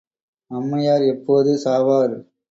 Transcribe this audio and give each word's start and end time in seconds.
அம்மையார் 0.51 1.03
எப்போது 1.05 1.51
சாவார்? 1.57 2.15